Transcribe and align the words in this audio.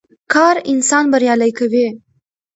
کار 0.33 0.55
انسان 0.71 1.03
بريالی 1.13 1.51
کوي. 1.59 1.87